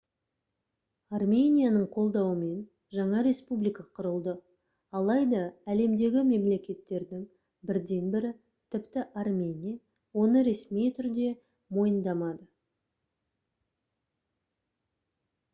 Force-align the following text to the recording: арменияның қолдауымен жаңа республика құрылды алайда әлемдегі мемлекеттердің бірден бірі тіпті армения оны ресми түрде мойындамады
арменияның 1.15 1.83
қолдауымен 1.97 2.55
жаңа 2.99 3.19
республика 3.27 3.85
құрылды 3.99 4.33
алайда 5.01 5.43
әлемдегі 5.75 6.23
мемлекеттердің 6.31 7.21
бірден 7.73 8.09
бірі 8.17 8.33
тіпті 8.77 9.05
армения 9.27 9.77
оны 10.25 10.45
ресми 10.51 10.87
түрде 10.99 11.31
мойындамады 11.79 12.49